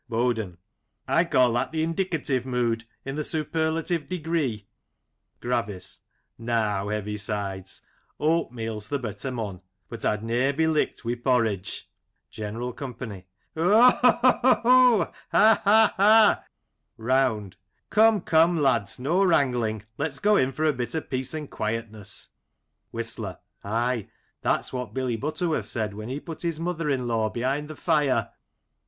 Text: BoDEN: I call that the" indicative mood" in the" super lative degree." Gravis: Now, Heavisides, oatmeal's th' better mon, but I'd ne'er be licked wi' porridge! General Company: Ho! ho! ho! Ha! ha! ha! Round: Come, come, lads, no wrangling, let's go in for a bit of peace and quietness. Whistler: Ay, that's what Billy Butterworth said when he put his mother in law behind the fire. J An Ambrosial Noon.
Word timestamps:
BoDEN: 0.09 0.57
I 1.07 1.25
call 1.25 1.53
that 1.53 1.71
the" 1.71 1.83
indicative 1.83 2.43
mood" 2.43 2.85
in 3.05 3.17
the" 3.17 3.23
super 3.23 3.69
lative 3.69 4.09
degree." 4.09 4.65
Gravis: 5.41 5.99
Now, 6.39 6.87
Heavisides, 6.87 7.81
oatmeal's 8.19 8.87
th' 8.89 8.99
better 8.99 9.29
mon, 9.29 9.61
but 9.89 10.03
I'd 10.03 10.23
ne'er 10.23 10.53
be 10.53 10.65
licked 10.65 11.05
wi' 11.05 11.13
porridge! 11.13 11.87
General 12.31 12.73
Company: 12.73 13.27
Ho! 13.55 13.91
ho! 13.91 14.19
ho! 14.23 15.11
Ha! 15.33 15.61
ha! 15.65 15.93
ha! 15.95 16.45
Round: 16.97 17.57
Come, 17.91 18.21
come, 18.21 18.57
lads, 18.57 18.97
no 18.97 19.23
wrangling, 19.23 19.83
let's 19.99 20.17
go 20.17 20.35
in 20.35 20.51
for 20.51 20.65
a 20.65 20.73
bit 20.73 20.95
of 20.95 21.11
peace 21.11 21.35
and 21.35 21.47
quietness. 21.47 22.29
Whistler: 22.89 23.37
Ay, 23.63 24.07
that's 24.41 24.73
what 24.73 24.95
Billy 24.95 25.15
Butterworth 25.15 25.67
said 25.67 25.93
when 25.93 26.09
he 26.09 26.19
put 26.19 26.41
his 26.41 26.59
mother 26.59 26.89
in 26.89 27.05
law 27.05 27.29
behind 27.29 27.67
the 27.67 27.75
fire. 27.75 28.01
J 28.01 28.09
An 28.09 28.09
Ambrosial 28.09 28.29
Noon. 28.29 28.33